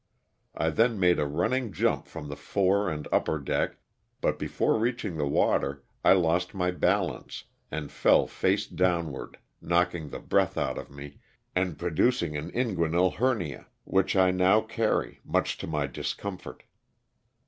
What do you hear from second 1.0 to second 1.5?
a